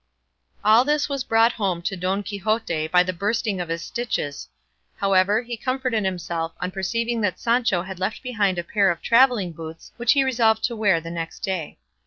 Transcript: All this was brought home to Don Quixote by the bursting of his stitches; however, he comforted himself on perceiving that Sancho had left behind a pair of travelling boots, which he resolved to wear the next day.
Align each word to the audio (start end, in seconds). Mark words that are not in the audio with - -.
All 0.65 0.83
this 0.83 1.07
was 1.09 1.23
brought 1.23 1.51
home 1.51 1.83
to 1.83 1.95
Don 1.95 2.23
Quixote 2.23 2.87
by 2.87 3.03
the 3.03 3.13
bursting 3.13 3.61
of 3.61 3.69
his 3.69 3.83
stitches; 3.83 4.49
however, 4.95 5.43
he 5.43 5.55
comforted 5.55 6.03
himself 6.05 6.53
on 6.59 6.71
perceiving 6.71 7.21
that 7.21 7.39
Sancho 7.39 7.83
had 7.83 7.99
left 7.99 8.23
behind 8.23 8.57
a 8.57 8.63
pair 8.63 8.89
of 8.89 9.03
travelling 9.03 9.51
boots, 9.51 9.91
which 9.97 10.13
he 10.13 10.23
resolved 10.23 10.63
to 10.63 10.75
wear 10.75 10.99
the 10.99 11.11
next 11.11 11.41
day. 11.43 11.77